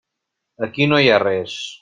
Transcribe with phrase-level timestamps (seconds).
[0.69, 1.61] Aquí no hi ha res.